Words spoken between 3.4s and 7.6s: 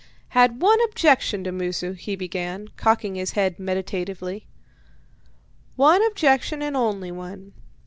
meditatively "one objection, and only one.